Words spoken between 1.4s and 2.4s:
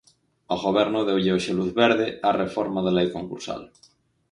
luz verde á